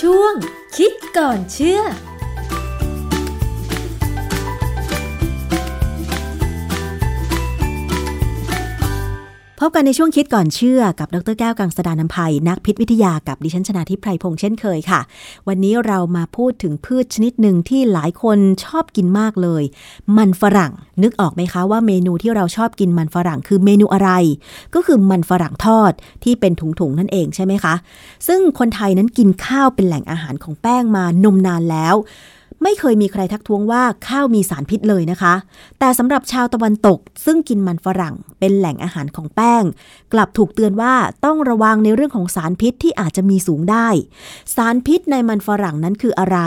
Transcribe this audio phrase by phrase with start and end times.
[0.00, 0.34] ช่วง
[0.76, 1.80] คิดก่อนเชื่อ
[9.62, 15.00] พบกันในช่วงคิดก่อนเชื่อกับดรแก้วกังสดานนภัย นักพิษวิทยากับดิฉันชนาทิพไพรพงษ์เช่นเคยค่ะ
[15.48, 19.62] วันนี้เรามาพูดถึงพืชชนิดหนึ่งที่หลายคนชอบกินมากเลย
[20.16, 20.72] มันฝรั่ง
[21.02, 24.10] นึกออกไหมคะว่าเมนูที่เราชอบกินมันฝรั่งคือเมนูอะไร
[24.74, 25.92] ก็คือมันฝรั่งทอด
[26.24, 27.74] ที่เป็นถุงๆนั่นเองใช่ไหมคะ
[28.26, 31.94] ซึ่งคนไทยนั้นกินข้าวเป็นแหล่งอาหารของแป้งมานมนานแล้ว
[32.62, 35.34] ไม่เคยมีใครทักท้วงว่าข้าวมีสารพิษเลยนะคะ
[35.78, 39.64] แต่สำหรับชาวตะวันตกซึ่งกินมันฝรั่งเป็นแหล่งอาหารของแป้ง
[40.12, 43.88] กลับถูกเตือนว่าต้องระวังในเรื่องของสารพิษที่อาจจะมีสูงได้
[44.54, 46.38] สารพิษในมันฝรั่งนั้นคืออะไร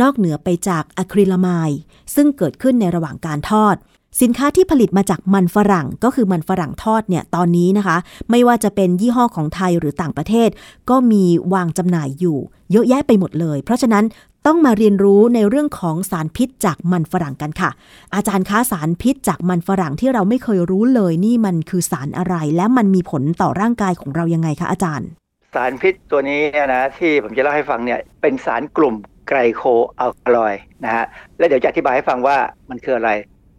[0.00, 1.70] นอกเหนือไปจากอะคริลามาย
[2.14, 3.76] ซึ่งเกิดขึ้นในระหว่างการทอด
[4.22, 7.96] สินค้าที่ผลิตมาจากมันฝรั่งก็คือมันฝรั่งทอดเนี่ยตอนนี้นะคะ
[8.30, 10.48] ไม่ว่าจะเป็นยี่ห้อของไทยหรือต่างประเทศ
[10.90, 12.38] ก็มีวางจำหน่ายอยู่
[12.72, 14.04] เยอะแยะไปหมดเลย เพราะฉะนั้น
[14.48, 17.70] ต้องมาเรียนรู้ในเรื่องของสารพิษจากมันฝรั่งกันค่ะ
[18.14, 25.08] อาจารย์คะสารพิษจากมันฝรั่งที่เราไม่เคยรู้เลยนี่มันคือสารอะไร และมันมีผลต่อร่างกายของเรายังไงคะอาจารย์
[25.54, 28.94] สารพิษตัวนี้นะที่ผมจะเล่าให้ฟังเนี่ยเป็นสารกลุ่ม
[29.28, 29.62] ไกลโค
[30.00, 31.04] อัลคลอยนะฮะ
[31.38, 32.36] และเดี๋ยวจะอธิบายให้ฟังว่า
[32.70, 33.10] มันคืออะไร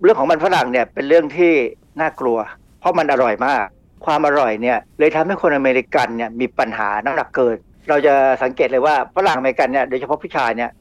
[0.04, 1.54] เรื่องของมันฝรั่งเนี่ยเป็นเรื่องที่
[2.02, 2.38] น่ากลัว
[2.80, 3.66] เพราะมันอร่อยมาก
[4.06, 7.58] ความอร่อยเนี่ยเลยทำให้คนอเมริกันเนี่ยมีปัญหาน้ำหนักเกิน
[7.90, 10.72] เราจะสังเกตเลยว่าฝรั่งอเมริกันเนี่ยโดยเฉพาะผู้ชายเนี่ย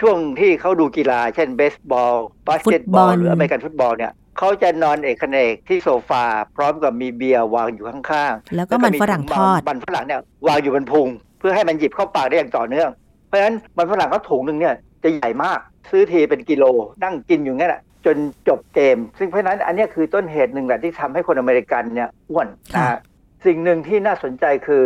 [0.00, 2.16] ช่วงที่เขาดูกีฬา เช่นเบสบอล
[2.46, 6.24] บาสเกตบอลหรืออเมริกันฟุตบอลเนี่ยเขาจะนอนเอกเขนกที่โซฟา
[6.56, 12.90] พร้อมกับมีเบียร์วางอยู่ข้างๆ แล้วก็มันฝรั่งทอดมันฝรั่งเนี่ยวางอยู่บนพุง เพื่อให้มันหยิบเข้าปากได้อย่างต่อเนื่อง
[13.26, 15.58] เพราะฉะนั้นมันฝรั่งเขาถุงหนึ่งเนี่ยจะใหญ่มาก
[15.90, 16.64] ซื้อทีเป็นกิโล
[17.04, 18.16] นั่งกินอยู่งั้นแหละจน
[18.48, 22.98] จบเกม ซึ่งเพราะนั้นอันนี้คือต้นเหตุหนึ่งแหละที่ทำให้คนอเมริกันเนี่ยอ้วนนะ
[23.46, 24.82] สิ่งหนึ่งที่น่าสนใจคือ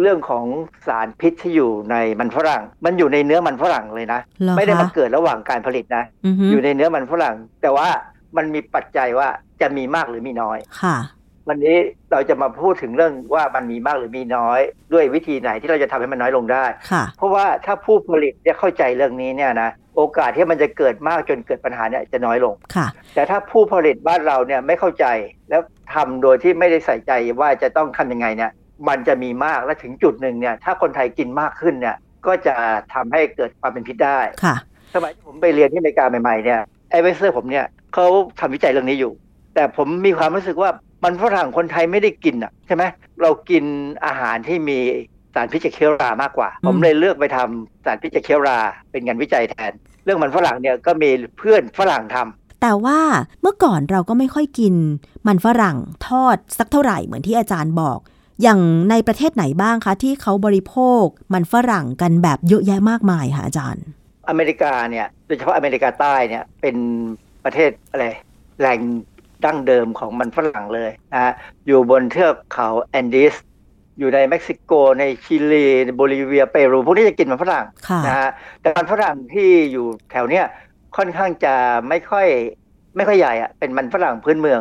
[0.00, 0.44] เรื่องของ
[0.86, 4.20] สารพิษที่อยู่ในมันฝรั่ง มันอยู่ในเนื้อมันฝรั่งเลยนะ
[4.56, 6.04] ไม่ได้มาเกิดระหว่างการผลิตนะ
[6.50, 7.88] อยู่ในเนื้อมันฝรั่ง แต่ว่า
[8.36, 9.28] มันมีปัจจัยว่า
[9.60, 10.96] จะมีมากหรือมีน้อยค่ะ
[11.48, 11.76] วันนี้
[12.12, 14.60] เราจะมาพูดถึงเรื่องว่ามันมีมากหรือมีน้อย
[14.92, 16.64] ด้วยวิธีไหนที่เราจะทำให้มันน้อยลงได้
[17.16, 25.06] เพราะว่าถ้าผู้ผลิตเนี่ยเข้าใจเรื่องนี้เนี่ยนะโอกาสที่มันจะเกิดมากจนเกิดปัญหาเนี่ยจะน้อยลงค่ะ แต่ถ้าผู้ผลิตบ้านเราเนี่ยไม่เข้าใจ
[25.50, 25.62] แล้ว
[25.94, 28.50] ทำโดยที่ไม่ได้ใส่ใจว่าจะต้องทำยังไงเนี่ย
[28.88, 32.54] มันจะมีมากและถึงจุดหนึ่งเนี่ย ถ้าคนไทยกินมากขึ้นเนี่ย ก็จะ
[32.94, 34.56] ทำให้เกิดความเป็นพิษได้ค่ะ
[34.94, 36.60] สมัยที่ผมไปเรียนที่อเมริกาใหม่ๆเนี่ย
[36.90, 38.06] ไอเวสเซอร์ผมเนี่ยเขา
[38.40, 39.12] ทำวิจัยเรื่องนี้อยู่
[39.54, 40.70] แต่ผมมีความรู้สึกว่า
[41.04, 42.84] มันฝรั่งคนไทยไม่ได้กินอะใช่ไหม
[43.22, 43.64] เรากิน
[44.06, 44.78] อาหารที่มี
[45.34, 48.58] สารพิษจากเคียวรามากกว่า ผมเลยเลือกไปทำสารพิษจากเคียวรา
[48.90, 49.72] เป็นงานวิจัยแทน
[50.04, 52.98] เรื่องมันฝรั่งเนี่ยก็มีเพื่อนฝรั่งทำแต่ว่า
[53.42, 54.74] เมื่อก่อนเราก็ไม่ค่อยกิน
[55.26, 55.76] มันฝรั่ง
[56.08, 57.98] ทอดสักเท่าไหร่เหมือนที่อาจารย์บอก
[58.42, 58.60] อย่าง
[58.90, 63.84] ในประเทศไหนบ้างคะ ที่เขาบริโภคมันฝรั่งกันแบบเยอะแยะมากมายค่ะอาจารย์
[64.28, 66.76] อเมริกาเนี่ยโดยเฉพาะอเมริกาใต้เนี่ยเป็น
[67.44, 68.06] ประเทศอะไร
[68.60, 68.80] แหล่ง
[69.44, 71.32] ดั้งเดิมของมันฝรั่งเลยนะ
[71.66, 73.34] อยู่บนเทือกเขาแอนดีส
[73.98, 77.64] อยู่ในเม็กซิโกในชิลีในโบลิเวียเปรูพวกนี้จะกินมันฝรั่ง
[78.06, 78.30] นะฮะ
[78.60, 80.44] แต่มันฝรั่งที่อยู่แถวเนี้ย
[80.96, 81.54] ค่อนข้างจะ
[81.88, 82.26] ไม่ค่อย
[82.96, 84.60] ไม่ค่อยใหญ่อะเป็นมันฝรั่งพื้นเมือง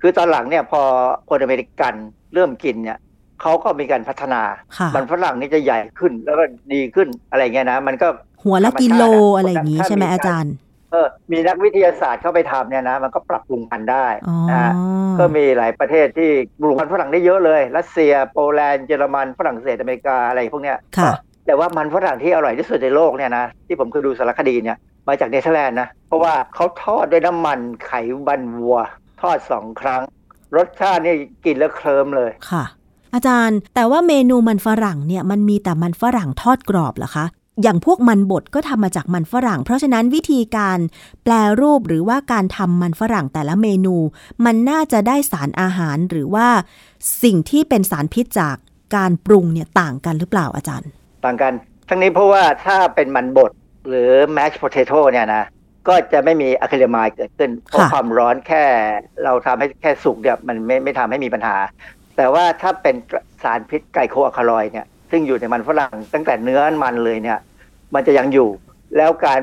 [0.00, 0.80] คือตอนหลังเนี่ยพอ
[1.28, 1.94] คนอเมริกัน
[2.34, 2.98] เริ่มกินเนี่ย
[3.42, 4.42] เขาก็มีการพัฒนา
[4.94, 8.08] มันฝรั่งนี่จะใหญ่ขึ้นแล้วก็ดีขึ้นอะไรเงี้ยนะ มันก็
[8.42, 9.02] หัวละกิโล
[9.36, 10.54] อะไรอย่างนี้ใช่ไหมอาจารย์
[10.90, 14.06] เออ มีนักวิทยาศาสตร์เข้าไปทำเนี่ยนะ มันก็ปรับปรุงพันธุ์ได้
[14.52, 14.72] นะ
[15.18, 16.30] ก็มีหลายประเทศที่
[16.60, 20.78] ปลูกมันฝรั่งได้เยอะเลย รัสเซีย โปแลนด์ เยอรมัน ฝรั่งเศส อเมริกา อะไรพวกเนี้ย
[21.46, 24.76] แต่ว่ามันฝรั่งที่อร่อยที่สุดในโลกเนี่ยนะ ที่ผมเคยดูสารคดีเนี่ย
[25.08, 27.92] มาจากเนเธอร์แลนด์นะ เพราะว่าเขาทอดด้วยน้ำมันไข
[28.26, 28.78] บันวัว
[29.20, 30.02] ทอดสองครั้ง
[30.56, 32.64] รสชาตินี่กินแล้วเคลิมเลยค่ะ
[33.14, 37.26] อาจารย์ แต่ว่าเมนูมันฝรั่งเนี่ยมันมีแต่มันฝรั่งทอดกรอบเหรอคะ
[37.62, 40.78] อย่างพวกมันบดก็ทำมาจากมันฝรั่ง เพราะฉะนั้นวิธีการ
[41.24, 43.96] แปลรูปหรือว่าการทำมันฝรั่งแต่ละเมนู
[44.44, 46.48] มันน่าจะได้สารอาหารหรือว่า
[47.22, 48.56] สิ่งที่เป็นสารพิษจาก
[48.96, 50.88] การปรุงเนี่ยต่างกันหรือเปล่าอาจารย์
[51.24, 51.52] ต่างกัน
[51.88, 53.50] ทั้งนี้เพราะว่าถ้าเป็นมันบด
[53.88, 55.44] หรือแมชโพเทโต้เนี่ยนะ
[55.88, 58.64] ก็จะไม่มีอะคริลามายเกิดขึ้นเพราะความร้อนแค่
[59.24, 61.56] เราทำให้แค่สุกเนี่ยมันไม่ไม่ทำให้มีปัญหา
[62.16, 62.94] แต่ว่าถ้าเป็น
[63.42, 67.38] สารพิษไกโคอะคาลอยเนี่ยซึ่งอยู่ในมันฝรั่งตั้งแต่เนื้อมันเลยเนี่ย
[67.94, 68.48] มันจะยังอยู่
[68.96, 69.40] แล้วการ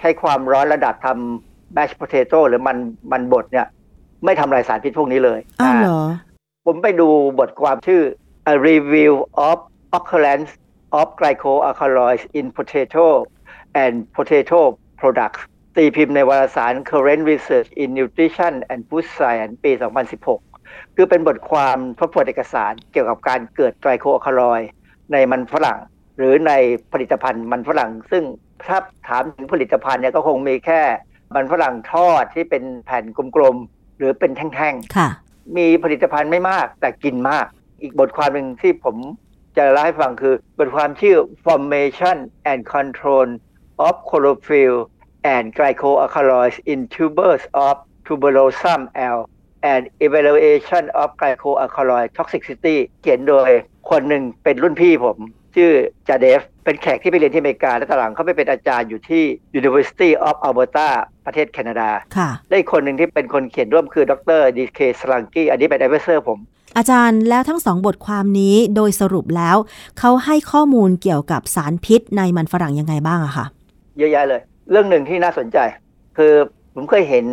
[0.00, 2.76] ให้ความร้อนระดับทำแมชโพเทโต้หรือมัน
[3.12, 3.66] มันบดเนี่ย
[4.24, 6.00] ไม่ทำลายสารพิษพวกนี้เลยอ้าวเหรอ
[6.66, 7.08] ผมไปดู
[7.38, 8.02] บทความชื่อ
[8.52, 9.12] A Review
[9.48, 9.56] of
[9.98, 10.50] Occurrence
[11.00, 13.06] of Glycoalkaloids in Potato
[13.82, 14.60] and Potato
[15.00, 15.40] Products
[15.76, 19.72] ตีพิมพ์ในวารสาร Current Research in Nutrition and Food Science ปี
[20.16, 20.51] 2016
[20.96, 24.60] คือเป็นบทความทบทวนเอกสารเกี่ยวกับการเกิดไตรโคอะคาลอย
[25.12, 25.78] ในมันฝรั่ง
[26.18, 26.52] หรือใน
[26.92, 28.24] ผลิตภัณฑ์มันฝรั่ง ซึ่ง
[28.64, 28.78] ถ้า
[29.08, 30.82] ถามถึงผลิตภัณฑ์เนี่ยก็คงมีแค่
[31.34, 33.04] มันฝรั่งทอดที่เป็นแผ่น
[33.36, 37.46] กลมๆ หรือเป็นแท่งค่ะๆมีผลิตภัณฑ์ไม่มากแต่กินมาก
[37.82, 38.96] อีกบทความหนึ่งที่ผม
[39.56, 42.16] จะเล่าให้ฟังคือบทความชื่อ formation
[42.50, 43.28] and control
[43.86, 44.76] of chlorophyll
[45.34, 47.74] and glycoalkaloids in tubers of
[48.06, 48.80] tuberosum
[49.16, 49.18] L
[49.72, 53.50] and evaluation of glycoalkaloid toxicity เขียนโดย
[53.90, 55.18] คนหนึ่งเป็นรุ่นพี่ผม
[55.56, 55.72] ชื่อ
[56.08, 59.24] Jadhav เป็นแขกที่ไปเรียนที่อเมริกา และตอนหลังเขาไปเป็นอาจารย์อยู่ที่
[59.60, 60.88] University of Alberta
[61.26, 64.80] ประเทศแคนาดา ค่ะและอีกคนหนึ่งที่เป็นคนเขียนร่วมคือดร D.K.
[64.98, 66.38] Salunkhe อันนี้เป็น advisor ผม
[66.76, 69.56] อาจารย์แล้วทั้งสองบทความนี้โดยสรุปแล้ว
[69.98, 73.46] เขาให้ข้อมูลเกี่ยวกับสารพิษในมันฝรั่งยังไงบ้างอะคะ
[73.98, 75.58] เยอะแยะเลย เรื่องหนึ่งที่น่าสนใจ
[76.16, 76.32] คือ
[76.74, 77.26] ผมเคยเห็น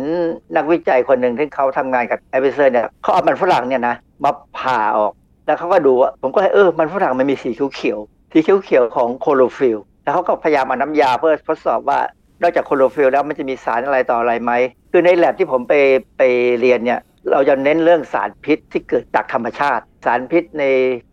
[0.56, 5.12] นักวิจัยคนหนึ่งที่เขาทำงานกับ advisor เนี่ยเขาเอามันฝรั่งเนี่ยนะมาผ่าออก
[5.46, 12.00] แล้วเขาก็ดูว่าผมก็เออมันฝรั่งมันมีสีเขียวๆสีเขียวๆของคลอโรฟิลล์แล้วเขาก็พยายามเอาน้ำยาเพื่อทดสอบว่า
[12.42, 14.52] นอกจากคลอโรฟิลล์แล้วมันจะมีสารอะไรต่ออะไรไหม
[14.92, 15.74] คือในแล็บที่ผมไป
[16.18, 16.22] ไป
[16.60, 17.00] เรียนเนี่ย
[17.30, 20.64] เราจะเน้นเรื่องสารพิษที่เกิดจากธรรมชาติ สารพิษใน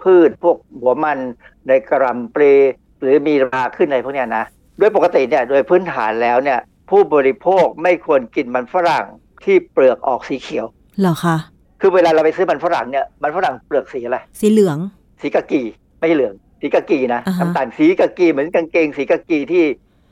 [0.03, 1.19] พืชพวกหัวมัน
[1.67, 2.53] ในกระลำปลี
[3.01, 4.45] หรือมีราขึ้นอะไรพวกเนี้ยนะ
[4.79, 6.59] โดยปกติเนี่ยโดยพื้นฐานแล้วเนี่ย
[6.89, 9.05] ผู้บริโภคไม่ควรกินมันฝรั่ง
[9.43, 10.65] ที่เปลือกออกสีเขียว
[10.99, 11.37] เหรอคะ
[11.81, 14.77] คือเวลาเราไปซื้อมันฝรั่งเนี่ยมันฝรั่งเปลือกสีอะไรสีเหลือง
[15.21, 15.61] สีกากี
[15.99, 19.63] ไม่ใช่เหลือง สีกากีนะอ่าฮะน้ำตาลสีกากีเหมือนกางเกงสีกากีที่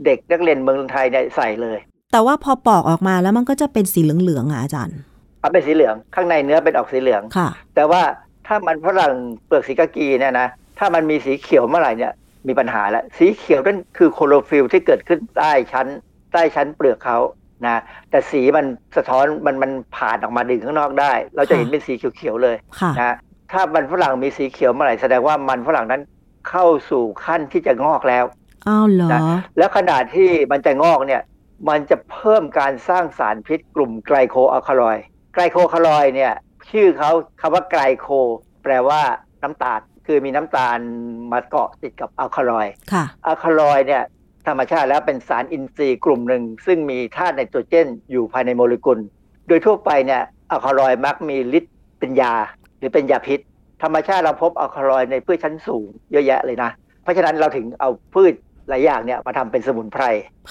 [0.06, 1.78] เด็กนักเรียนเมืองไทยเนี่ยใส่เลย
[2.12, 4.98] แต่ว่าพอปอกออกมาแล้วมันก็จะเป็นสีเหลืองๆอะอาจารย์
[5.40, 8.02] เอาเป็นสีเหลืองข้างในเนื้อเป็นออกสีเหลืองค่ะ แต่ว่า
[8.48, 9.14] ถ้ามันฝรั่ง
[9.46, 10.48] เปลือกสีกากีเนี่ยนะ
[10.80, 12.14] ถ้ามันมีสีเขียวเมื่อไหร่เนี่ย
[12.48, 15.88] มีปัญหาแล้วสีเขียวนั่นคือคลอโรฟิลล์ที่เกิดขึ้นใต้ชั้น
[16.36, 17.18] ใต้ชั้นเปลือกเขา
[17.66, 18.66] นะแต่สีมัน
[18.98, 23.16] สะท้อนมันมันผ่านออกมาถึงข้างนอกได้ เราจะเห็นเป็นสีเขียวๆเลยค่ะนะ
[23.52, 26.02] ถ้ามันฝรั่งมีสีเขียวเมื่อไหร่แสดงว่ามันฝรั่งนั้น
[26.50, 28.26] เข้าสู่ขั้นที่จะงอกแล้ว
[28.68, 29.22] อ้าวเหรอนะ
[29.58, 31.22] แล้วขณะที่มันจะงอกเนี่ย
[31.70, 35.04] มันจะเพิ่มการสร้างสารพิษกลุ่ม glycoalkaloid
[35.34, 36.34] ไกลโคอะคาลอยด์เนี่ย
[36.72, 37.12] ชื่อเขา
[37.42, 38.08] คำว่าไกลโค
[38.64, 39.02] แปลว่า
[39.44, 40.78] น้ำตาลคือมีน้ำตาล
[41.32, 44.04] มาเกาะติดกับอะคาลอยด์ค่ะอะคาลอยด์เนี่ย
[44.48, 49.00] ธรรมชาติแล้วเป็นสารอินทรีย์กลุ่มหนึ่ง ซึ่งมีธาตุไนโตรเจนอยู่ภายในโมเลกุล
[49.48, 50.22] โดยทั่วไปเนี่ย
[50.52, 52.34] อะคาลอยด์มักมีฤทธิ์เป็นยา
[52.78, 53.40] หรือเป็นยาพิษ
[53.84, 56.70] ธรรมชาติเราพบอะคาลอยด์ในพืชชั้นสูงเยอะแยะเลยนะ
[57.04, 58.34] เพราะฉะนั้นเราถึงเอาพืช
[58.70, 60.04] หลายอย่างเนี่ยมาทำเป็นสมุนไพร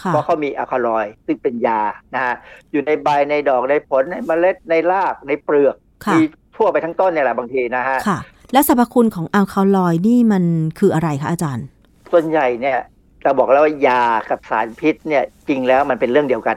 [0.03, 1.81] ค่ะเพราะเขามีอะคาลอยด์ซึ่งเป็นยา
[2.15, 2.35] นะฮะ
[2.73, 6.21] อยู่ในใบในดอกในผลในเมล็ดในรากในเปลือกค่ะมี
[6.57, 8.19] ทั่วไปทั้งต้นเนี่ยแหละบางทีนะฮะค่ะ
[8.53, 10.45] และสรรพคุณของอัลคาลอยด์นี่มัน
[10.79, 11.67] คืออะไรคะอาจารย์
[12.13, 12.79] ส่วนใหญ่เนี่ย
[13.25, 16.57] เราบอกแล้วว่ายากับสารพิษเนี่ยจริงแล้วมันเป็นเรื่องเดียวกัน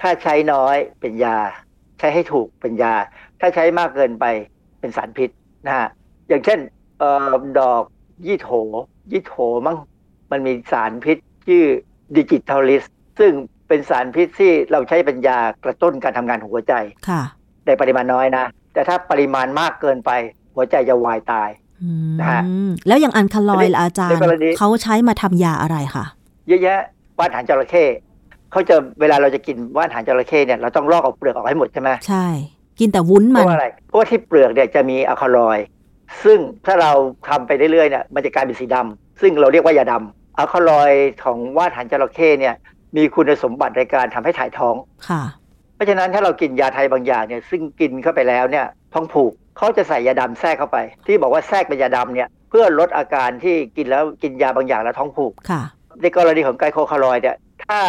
[0.00, 1.38] ถ้าใช้น้อยเป็นยา
[1.98, 2.94] ใช้ให้ถูกเป็นยา
[3.40, 4.24] ถ้าใช้มากเกินไป
[4.80, 5.30] เป็นสารพิษ
[5.66, 5.88] นะฮะ
[6.28, 6.58] อย่างเช่น
[6.98, 7.82] เอ่อดอก
[8.26, 8.50] ยี่โถ
[9.12, 9.34] ยี่โถ
[9.66, 9.76] มั้ง
[10.30, 11.64] มันมีสารพิษชื่อ
[12.16, 12.84] ดิจิทัลลิส
[13.18, 13.32] ซึ่ง
[13.68, 16.74] เป็นสารพิษที่เราใช้เป็นยากระตุ้นการทำงานของหัวใจ
[17.08, 17.22] ค่ะ
[17.66, 20.10] ในปริมาณน้อยนะ แต่ถ้าปริมาณมากเกินไป
[20.54, 21.67] หัวใจจะวายตายอืม
[22.20, 22.42] นะฮะ
[22.86, 26.04] แล้วอย่างอัลคาลอยด์ล่ะอาจารย์ในกรณีเขาใช้มาทำยาอะไรคะ
[26.48, 26.80] เยอะแยะ
[27.18, 27.84] ว่านหางจระเข้
[28.52, 32.26] เขาจะเวลาเราจะกินว่านหางจระเข้เนี่ยเราต้องลอกเอาเปลือกออกให้หมดใช่ไหมใช่
[32.80, 35.66] กินแต่วุ้นเพมันราะว่าอะไรเพราะว่าที่เปลือกเนี่ยจะมีอะคาลอยด์
[36.24, 36.92] ซึ่งถ้าเรา
[37.28, 42.54] ทำไปเรื่อยๆเนี่ยมันจะกลายเป็นสีดำซึ่งเราเรียกว่ายาดำอะคาลอยด์ของว่านหางจระเข้เนี่ย
[42.96, 44.74] มีคุณสมบัติในการทำให้ถ่ายท้อง
[45.08, 45.22] ค่ะ
[45.74, 55.62] เพราะฉะนั้นถ้าเรากินยาไทยบางอย่างเนี่ยซึ่งกินเข้าไปแล้วเนี่ยท้องผูก เขาจะใส่ยาดำแทรกเข้าไป ที่บอกว่าแทรกเป็นยาดำเนี่ยเพื่อลดอาการที่กินแล้วกินยาบางอย่างแล้วท้องผูกค่ะ
[56.02, 57.36] ในกรณีของไกลโคคาลอยด์เนี่ย
[57.66, 57.80] ถ้า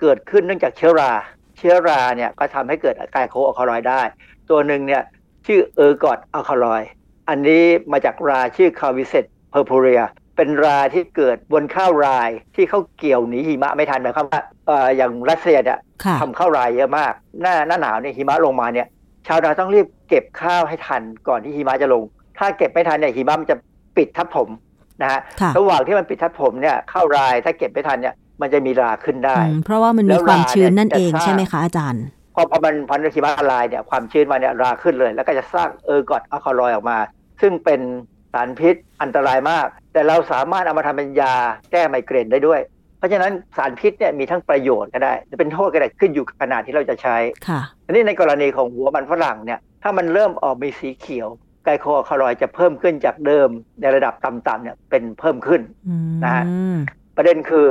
[0.00, 1.12] เกิดขึ้นเนื่องจากเชื้อรา
[1.58, 4.02] เชื้อราเนี่ยก็ทำให้เกิดไกลโคอะคาลอยด์ได้
[4.50, 5.02] ตัวหนึ่งเนี่ย
[5.46, 6.88] ชื่อ ergot alkaloid
[7.28, 10.02] อันนี้มาจากราชื่อ Claviceps purpurea
[10.36, 18.86] เป็นราที่เกิดบนข้าวไรย์ที่เขาเกี่ยวหนีหิมะไม่ทันหมายความว่าเอ่ออย่างรัสเซียเนี่ยค่ะทำข้าวไรย์เยอะมาก หน้าหน้าหนาวเนี่ยหิมะลงมาเนี่ย
[19.26, 22.02] ชาวนาต้องรีบเก็บข้าวให้ทันก่อนที่หิมะจะลง
[22.38, 23.56] ถ้าเก็บไม่ทันเนี่ยหิมะมันจะ
[23.96, 24.48] ปิดทับถม
[25.02, 36.98] นะฮะค่ะระหว่างที่มันปิดทับถมเนี่ยข้าวไรย์ถ้าเก็บไม่ทันเนี่ยมันจะมีราขึ้นได้อืมเพราะว่ามันมีความชื้นแล้วราชื้นเนี่ยนั่นเองจะสร้างใช่ไหมคะอาจารย์พอพอมันพอหิมะละลายเนี่ยความชื้นมาเนี่ยราขึ้นเลย แล้วก็จะสร้าง ergot alkaloid ออกมา
[37.40, 37.80] ซึ่งเป็น
[38.32, 41.34] สารพิษอันตรายมาก แต่เราสามารถเอามาทำเป็นยา
[41.72, 42.60] แก้ไมเกรนได้ด้วย
[43.00, 47.16] เพราะฉะนั้นสารพิษเนี่ยมีทั้งประโยชน์ก็ได้หรือเป็นโทษก็ได้ขึ้นอยู่กับขนาดที่เราจะใช้
[47.48, 51.28] ค่ะอันนี้ในกรณีของหัวมันฝรั่งเนี่ยถ้ามันเริ่มออกมีสีเขียว
[51.64, 53.48] glycoalkaloid จะเพิ่มขึ้นจากเดิม
[53.80, 56.44] ในระดับต่ำๆเนี่ยเป็นเพิ่มขึ้นอืมนะฮะ
[57.16, 57.66] ประเด็นคือ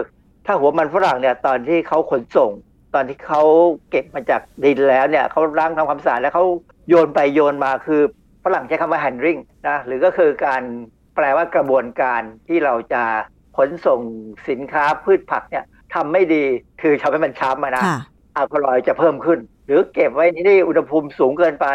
[0.45, 2.51] ถ้าหัวมันฝรั่งเนี่ยตอนที่เขาขนส่ง
[2.95, 3.41] ตอนที่เขา
[3.89, 6.45] เก็บมาจากดินแล้วเนี่ยเขาล้างทำความสะอาดแล้วเขา
[6.89, 8.01] โยนไปโยนมาคือ
[8.45, 10.62] ฝรั่งใช้คำว่า handling นะหรือก็คือการ
[11.15, 13.03] แปลว่ากระบวนการที่เราจะ
[13.60, 14.01] ขขนส่ง
[14.50, 15.63] สินค้าพืชผักเนี่ย
[15.94, 16.44] ทำไม่ดี
[16.82, 18.00] คือทำให้มันช้ำอะนะค่ะ
[18.38, 21.68] อะคาลอยด์จะเพิ่มขึ้น หรือเก็บไว้ที่อุณหภูมิสูงเกินไป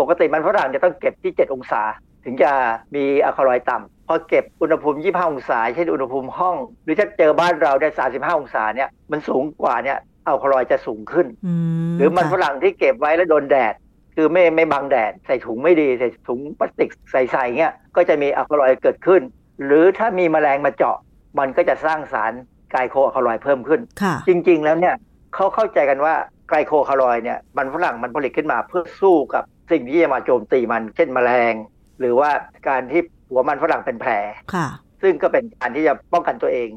[0.00, 1.82] ปกติมันฝรั่งจะต้องเก็บที่ 7 องศา
[2.24, 2.52] ถึงจะ
[2.94, 11.54] มีอะคาลอยด์ต่ำพอเก็บอุณหภูมิ 25 องศา เช่นอุณหภูมิห้อง หรือถ้าเจอบ้านเราได้ 35 องศาเนี่ยมันสูงกว่าเนี่ยอะคาลอยด์จะสูงขึ้นอื
[11.90, 13.74] มหรือมันฝค่ะรั่งที่เก็บไว้แล้วโดนแดด
[14.14, 19.22] คือไม่ไม่บังแดดใส่ถุงไม่ดีใส่ถุงพลาสติกใส่ๆเงี้ยก็จะมีอะคาลอยด์เกิดขึ้น
[19.64, 20.96] หรือถ้ามีแมลงมาเจาะ
[21.38, 22.32] มันก็จะสร้างสาร
[22.70, 24.94] ไกลโคอะคาลอยด์เพิ่มขึ้นค่ะจริง ๆ แล้วเนี่ย
[25.34, 26.14] เขาเข้าใจกันว่า
[26.48, 31.54] ไกลโคคาลอยด์เนี่ยมันฝรั่งมันผลิตขึ้นมาเพื่อสู้กับสิ่งที่จะมาโจมตีมัน เช่นแมลง
[32.00, 32.30] หรือว่า
[32.68, 34.12] การที่หัวมันฝรั่งเป็นแผล
[34.54, 34.68] ค่ะ
[35.02, 36.68] ซึ่งก็เป็นการที่จะป้องกันตัวเอง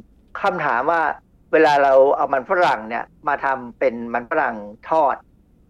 [0.42, 1.02] คำถามว่า
[1.54, 4.56] เวลาเราเอามันฝรั่งเนี่ยมาทำเป็นมันฝรั่ง
[4.90, 5.16] ทอด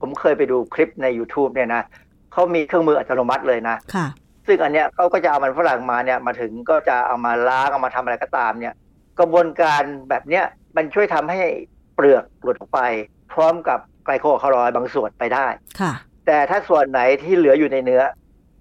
[0.02, 1.84] ผมเคยไปดูคลิปใน YouTube เนี่ยนะ
[2.32, 4.08] เขามีเครื่องมืออัตโนมัติเลยนะค่ะ
[4.50, 8.76] ซึ่งอันเนี้ยเขาก็จะเอามันฝรั่งมาเนี่ยมาถึงก็จะเอามาล้างเอามาทำอะไรก็ตามเนี่ย
[9.20, 10.46] กระบวนการแบบเนี้ย
[10.78, 11.40] มันช่วยทำให้
[11.96, 12.80] เปลือกหลุดออกไป
[13.34, 15.48] พร้อมกับไกลโคคาลอยด์บางส่วนไปได้
[15.80, 15.94] ค่ะ
[16.28, 18.02] แต่ถ้าส่วนไหนที่เหลืออยู่ในเนื้อ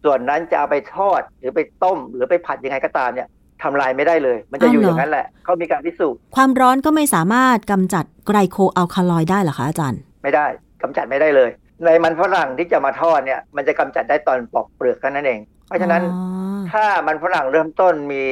[0.04, 3.28] ส่วนนั้นจะเอาไปทอดหรือไปต้ม หรือไปผัดยังไงก็ตามเนี่ย
[3.62, 10.47] ทำลายไม่ได้เลย มันจะอยู่อ้าวเหรออย่างนั้นแหละเขามีการพิสูจน์ความร้อนก็ไม่สามารถกำจัดไกลโคอัลคาลอยด์ได้เหรอคะอาจารย์ ไม่ได้
[10.83, 11.50] กำจัดไม่ได้เลย
[11.85, 18.22] ในมันฝรั่งที่จะมาทอดเนี่ย มันจะกำจัดได้ตอนปอกเปลือกแค่นั้นเอง เพราะฉะนั้นอ๋อถ้ามันฝรั่งเริ่มต้นมี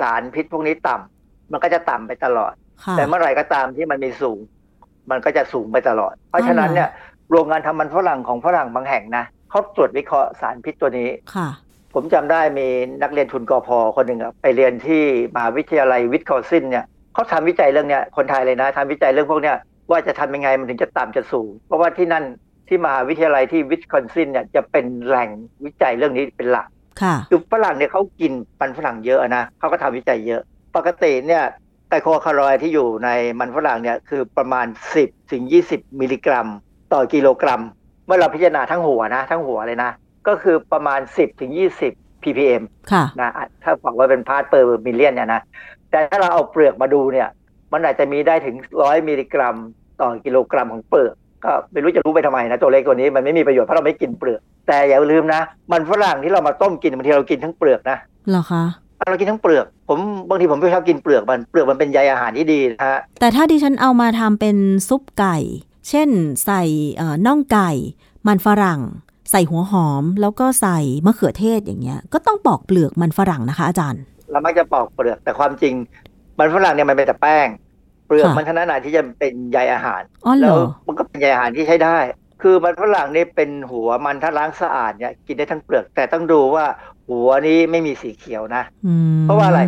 [0.00, 2.54] สารพิษพวกนี้ต่ำมันก็จะต่ำไปตลอด
[2.84, 4.38] ค่ะแต่เมื่อไหร่ก็ตามที่มันมีสูง
[5.10, 6.88] มันก็จะสูงไปตลอด เพราะฉะนั้นเนี่ย
[7.30, 11.48] โรงงานทำมันฝรั่งของฝรั่งบางแห่งนะเขาตรวจวิเคราะห์สารพิษตัวนี้ค่ะ
[11.94, 12.68] ผมจำได้มี
[13.02, 15.02] นักเรียนทุนกอพอคนหนึ่งอะไปเรียนที่
[15.34, 19.56] มหาวิทยาลัยวิทคอซินเนี่ยเขาทำวิจัยเรื่องเนี้ยคนไทยเลยนะทำวิจัยเรื่องพวกเนี้ย
[19.90, 22.24] ว่าจะทำยังไงมันถึงจะต่ำจะสูง เพราะว่าที่นั่น
[22.68, 25.30] ที่มหาวิทยาลัยที่วิทคอนซินเนี่ยจะเป็นแหล่ง
[25.64, 26.66] วิจัยเรื่องนี้เป็นหลัก
[27.02, 30.42] ค่ะคือฝรั่งเนี่ยเขากินมันฝรั่งเยอะนะเขาก็ทำวิจัยเยอะ
[30.76, 31.44] ปกติเนี่ย
[31.88, 33.08] glycoalkaloid ที่อยู่ใน
[33.40, 34.66] มันฝรั่งเนี่ยคือประมาณ
[34.98, 36.46] 10 ถึง 20 มิลลิกรัม
[36.92, 37.62] ต่อกิโลกรัม
[38.06, 39.90] เมื่อเราพิจารณาทั้งหัวนะ ทั้งหัวเลยนะ
[40.28, 41.52] ก็คือประมาณ 10 ถึง
[41.88, 42.62] 20 ppm
[42.92, 45.42] ค่ะนะอะถ้าบอกว่าเป็น part per million เนี่ยนะ
[45.90, 47.28] แต่ถ้าเราเอาเปลือกมาดูเนี่ย
[47.72, 49.56] มันอาจจะมีได้ถึง 100 มิลลิกรัม
[50.00, 51.14] ต่อกิโลกรัมของเปลือก
[51.44, 55.40] ก็ไม่รู้จะรู้ไปทำไมนะตัวเลขตัวนี้มันไม่มีประโยชน์เพราะเราไม่กินเปลือก แต่อย่าลืมนะ
[55.72, 57.98] มันฝรั่งที่เรามาต้มกินบางทีเรากินทั้งเปลือกนะ
[58.30, 58.64] เหรอคะ
[59.10, 64.56] เรากินทั้งเปลือก ผมบางทีผมไม่ชอบกินเปลือกมันเปลือกมันเป็นใยอาหารที่ดีนะฮะแต่ถ้าดิฉันเอามาทำเป็น
[64.88, 65.36] ซุปไก่
[65.88, 66.08] เช่น
[66.44, 66.62] ใส่
[66.96, 67.70] เอ่อน่องไก่
[68.26, 68.80] มันฝรั่ง
[69.30, 75.74] ใส่หัวหอม แล้วก็ใส่มะเขือเทศอย่างเงี้ย ก็ต้องปอกเปลือกมันฝรั่งนะคะอาจารย์ เรามักจะปอกเปลือกแต่ความจริง
[76.38, 77.46] มันฝรั่งเนี่ยมันเป็นแต่แป้ง
[78.08, 81.98] เปลือกค่ะมันเท่านั้นนะที่จะเป็นใยอาหารอ๋อเหรแล้วอมันก็เป็นใยอาหารที่ใช้ได้
[82.42, 86.64] คือมันฝรั่งนี่เป็นหัวมันถ้าล้างสะอาดเนี่ยกินได้ทั้งเปลือก แต่ต้องดูว่า
[87.08, 89.60] หัวนี้ไม่มีสีเขียวนะอืมเพราะว่าอะไร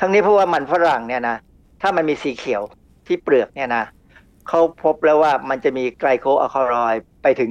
[0.00, 1.36] ทั้งนี้เพราะว่ามันฝรั่งเนี่ยนะ
[1.82, 2.62] ถ้ามันมีสีเขียว
[3.06, 3.84] ที่เปลือกเนี่ยนะ
[4.48, 7.50] เขาพบแล้วว่ามันจะมีไกลโคอะคาลอยด์ไปถึง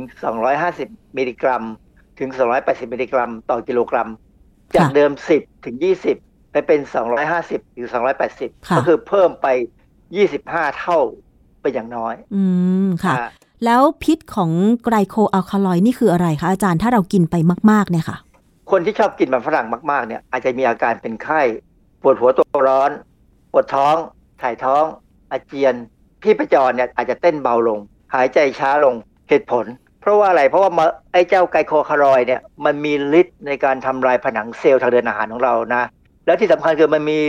[0.58, 1.64] 250 มิลลิกรัม
[2.20, 2.30] ถึง
[2.62, 4.10] 280 มิลลิกรัม ต่อกิโลกรัม
[4.76, 5.76] จากเดิม 10 ถึง
[6.16, 6.80] 20 ไปเป็น
[7.28, 7.88] 250หรือ
[8.28, 9.48] 280ค่ะก็คือเพิ่มไป
[10.24, 11.00] 25เท่า
[11.62, 12.44] เป็นอย่างน้อย อื
[12.86, 13.28] ม ค่ะอ่า
[13.66, 14.52] แล้วพิษของ
[14.84, 17.36] glycoalkaloid นี่คืออะไรคะอาจารย์ถ้าเรากินไป
[17.72, 18.18] มาก ๆ เนี่ยค่ะ
[18.72, 21.42] คนที่ชอบกินมันฝรั่งมาก ๆ เนี่ย อาจจะมีอาการเป็นไข้
[22.02, 22.92] ปวดหัวตัวร้อน
[23.52, 23.96] ปวดท้อง
[24.42, 24.84] ถ่ายท้อง
[25.32, 25.76] อาเจียน
[26.22, 27.80] พี่ประจรเนี่ยอาจจะเต้นเบาลง
[28.14, 28.96] หายใจช้าลง
[29.30, 29.66] เหตุผล
[30.02, 35.84] เพราะว่าอะไรเพราะว่ามาไอ้เจ้า glycoalkaloid เนี่ยมันมีฤทธิ์ในการทำลายผนังเซลล์ทางเดินอาหารของเรานะ
[36.26, 37.20] แล้วที่สำคัญคือมันมี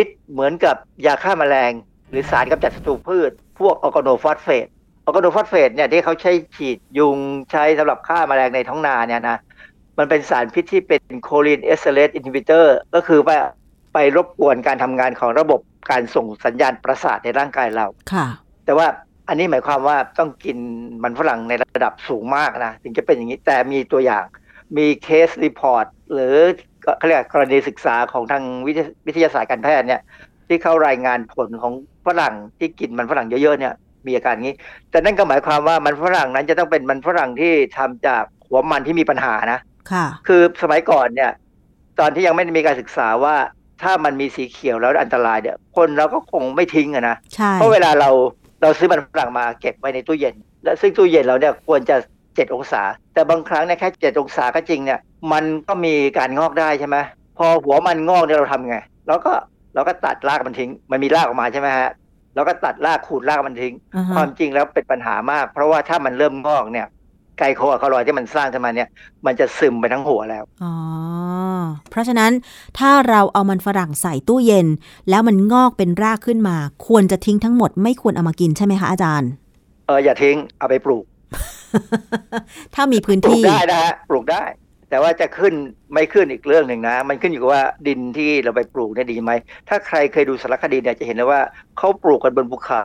[0.00, 1.72] ฤทธิ์เหมือนกับยาฆ่าแมลง
[2.10, 4.66] หรือสารกำจัดศัตรูพืช พวก organophosphate
[5.04, 7.18] organophosphate เนี่ยที่เขาใช้ฉีดยุง
[7.50, 9.38] ใช้สำหรับฆ่าแมลงในท้องนาเนี่ยนะ
[9.98, 13.36] มันเป็นสารพิษที่เป็น cholinesterase inhibitor ก็คือว่า
[13.94, 15.60] ไปรบกวนการทำงานของระบบ
[15.90, 18.26] การส่งสัญญาณประสาทในร่างกายเราค่ะ
[18.64, 18.86] แต่ว่า
[19.28, 20.58] อันนี้หมายความว่าต้องกิน
[21.02, 24.24] มันฝรั่งในระดับสูงมากนะถึงจะเป็นอย่างนี้แต่มีตัวอย่าง
[24.76, 26.34] มี case report หรือ
[26.98, 30.00] เขาเรียกกรณีศึกษาของทางวิทยวิทยาศาสตร์การแพทย์เนี่ย
[30.48, 31.72] ที่เขารายงานผลของ
[32.08, 33.74] ฝรั่งที่กินมันฝรั่งเยอะๆเนี่ย
[34.06, 34.54] มีอาการนี้
[34.90, 39.60] แต่นั่นก็หมายความว่ามันฝรั่งนั้นจะต้องเป็นมันฝรั่งที่ทำจากหัวมันที่มีปัญหานะ
[39.90, 41.30] ค่ะ คือสมัยก่อนเนี่ย
[42.00, 43.34] ตอนที่ยังไม่ได้มีการศึกษาว่า
[43.82, 48.10] ถ้ามันมีสีเขียวแล้วอันตรายเนี่ย คนเราก็คงไม่ทิ้งอะนะใช่เพราะเวลาเรา
[48.62, 50.34] เราซื้อมันฝรั่งมาเก็บไว้ในตู้เย็น
[50.64, 51.96] และซึ่งตู้เย็นเราเนี่ยควรจะ
[52.26, 52.82] 7องศา
[53.14, 54.98] แต่บางครั้งเนี่ยแค่7องศาก็จริงเนี่ย
[55.32, 56.96] มันก็มีการงอกได้ใช่ไหม
[57.38, 59.32] พอหัวมันงอกเนี่ยเราทำไงเราก็
[59.74, 61.90] เราก็ตัดรากมันทิ้ง มันมีรากออกมาใช่ไหมฮะ
[62.38, 66.86] เราก็ตัดรากขูดรากมันทิ้งอ่าฮะความจริงแล้วเป็นปัญหามาก เพราะว่าถ้ามันเริ่มงอกเนี่ย
[67.38, 68.88] ไกลโคอะคาลอยที่มันสร้างขึ้นมาเนี่ย
[69.26, 70.74] มันจะซึมไปทั้งหัวแล้ว อ๋อ
[71.90, 72.32] เพราะฉะนั้น
[72.78, 74.66] ถ้าเราเอามันฝรั่งใส่ตู้เย็น
[75.10, 79.30] แล้วมันงอกเป็นรากขึ้นมา ควรจะทิ้งทั้งหมดไม่ควรเอามากินใช่ไหมคะอาจารย์
[79.86, 81.04] เอออย่าทิ้งเอาไปปลูก
[82.74, 84.42] ถ้ามีพื้นปลูกที่ได้นะฮะปลูกได้
[84.90, 85.54] แต่ว่าจะขึ้น
[85.92, 89.30] ไม่ขึ้นอีกเรื่องหนึ่งนะ มันขึ้นอยู่กับว่าดินที่เราไปปลูกเนี่ยดีไหม
[89.68, 91.40] ถ้าใครเคยดูสารคดีเนี่ยจะเห็นเลยว่า
[91.78, 92.84] เขาปลูกกันบนภูเขา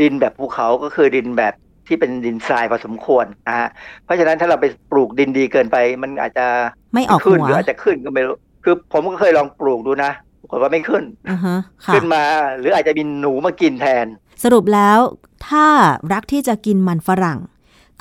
[0.00, 1.54] ดินแบบภูเขาก็คือดินแบบ
[1.86, 3.68] ที่เป็นดินทรายพอสมควรนะฮะ
[4.04, 6.46] เพราะฉะนั้นถ้าเราไปปลูกดินดีเกินไป มันอาจจะ
[6.94, 12.22] ไม่ออกขึ้นหัวหรืออาจจะขึ้นก็ไม่รู้คือผมก็เคยลองปลูกดูนะปรากฏว่าไม่ขึ้นอือฮะค่ะขึ้นมา
[12.58, 14.06] หรืออาจจะมีหนูมากินแทน
[14.44, 14.98] สรุปแล้ว
[15.48, 15.66] ถ้า
[16.12, 17.38] รักที่จะกินมันฝรั่ง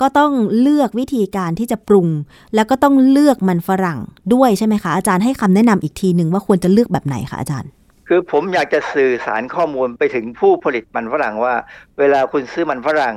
[0.01, 0.31] ก็ต้อง
[0.62, 2.08] เลือกวิธีการที่จะปรุง
[2.55, 4.00] แล้วก็ต้องเลือกมันฝรั่ง
[4.34, 7.72] ด้วยใช่ไหมคะอาจารย์ให้คำแนะนำอีกทีหนึ่งว่าควรจะเลือกแบบไหนคะอาจารย์
[8.08, 11.53] คือผมอยากจะสื่อสารข้อมูลไปถึงผู้ผลิตมันฝรั่งว่า
[12.00, 13.15] เวลาคุณซื้อมันฝรั่ง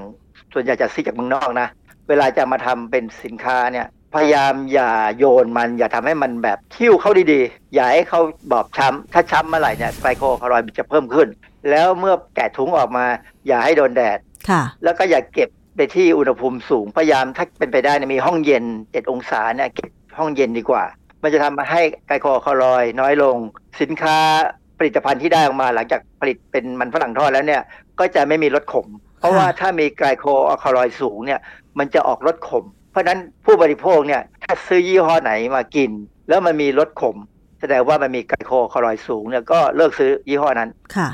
[0.52, 1.68] ส่วนใหญ่จะซื้อจากเมืองนอกนะ
[2.08, 11.28] เวลาจะมาทำเป็นสินค้าเนี่ยพยายามอย่าโยนมันอย่าทำให้มันแบบคิ้วเขาดีๆ อย่าให้เขาบอบช้ำถ้าช้ำเมื่อไหร่เนี่ย glycoalkaloid จะเพิ่มขึ้น
[11.70, 13.06] แล้วเมื่อแกะถุงออกมา
[13.46, 20.84] อย่าให้โดนแดดค่ะแล้วก็อย่าเก็บ ในที่อุณหภูมิสูงพยายามถ้าเป็นไปได้เนี่ยมีห้องเย็น 7 องศาเนี่ยเก็บห้องเย็นดีกว่า
[21.22, 23.36] มันจะทำให้ glycoalkaloid น้อยลง
[23.80, 24.16] สินค้า
[24.78, 27.62] ผลิตภัณฑ์ที่ได้ออกมาหลังจากผลิตเป็นมันฝรั่งทอดแล้วเนี่ย
[27.98, 28.86] ก็จะไม่มีรสขม
[29.18, 31.40] เพราะว่าถ้ามี glycoalkaloid สูงเนี่ย
[31.78, 35.90] มันจะออกรสขม เพราะฉะนั้นผู้บริโภคเนี่ยถ้าซื้อยี่ห้อไหนมากิน
[36.28, 37.16] แล้วมันมีรสขม
[37.60, 41.08] แสดงว่ามันมีไกลโคคาร์อยด์สูงเนี่ยก็เลิกซื้อยี่ห้อนั้นค่ะ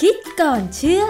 [0.00, 1.04] คิดก่อนเชื่อ